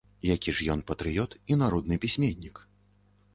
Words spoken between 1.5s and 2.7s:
і народны пісьменнік.